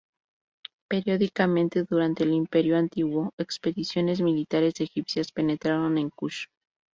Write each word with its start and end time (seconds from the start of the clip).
Periódicamente, 0.89 1.83
durante 1.83 2.23
el 2.23 2.31
Imperio 2.33 2.75
Antiguo, 2.75 3.35
expediciones 3.37 4.19
militares 4.19 4.81
egipcias 4.81 5.31
penetraron 5.31 5.99
en 5.99 6.09
Kush. 6.09 6.45